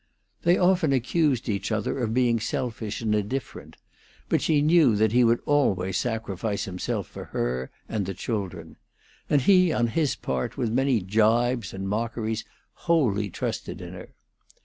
[0.41, 3.77] They often accused each other of being selfish and indifferent,
[4.29, 8.77] but she knew that he would always sacrifice himself for her and the children;
[9.29, 12.43] and he, on his part, with many gibes and mockeries,
[12.73, 14.09] wholly trusted in her.